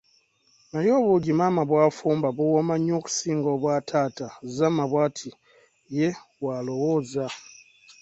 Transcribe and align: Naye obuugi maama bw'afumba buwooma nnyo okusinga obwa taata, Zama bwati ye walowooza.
Naye 0.71 0.91
obuugi 0.99 1.31
maama 1.39 1.61
bw'afumba 1.69 2.27
buwooma 2.37 2.73
nnyo 2.77 2.93
okusinga 2.99 3.47
obwa 3.55 3.73
taata, 3.89 4.27
Zama 4.55 4.83
bwati 4.91 5.29
ye 5.97 6.07
walowooza. 6.43 7.25